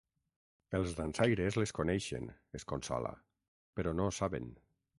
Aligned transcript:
Els 0.77 0.93
dansaires 0.99 1.59
les 1.61 1.73
coneixen, 1.81 2.25
es 2.61 2.67
consola, 2.73 3.13
però 3.79 3.97
no 4.01 4.09
ho 4.09 4.15
saben. 4.23 4.53